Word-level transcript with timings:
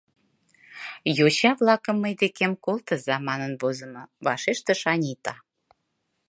—«Йоча-влакым 1.17 1.97
Мый 2.03 2.13
декем 2.21 2.53
колтыза» 2.65 3.15
манын 3.27 3.51
возымо,— 3.61 4.03
вашештыш 4.25 4.81
Анита. 4.93 5.33